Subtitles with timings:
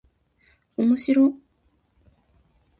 [0.77, 1.31] おもしろっ